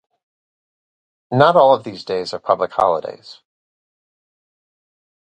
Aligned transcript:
Not 1.29 1.55
all 1.55 1.75
of 1.75 1.83
these 1.83 2.03
days 2.03 2.33
are 2.33 2.39
public 2.39 2.71
holidays. 2.71 3.41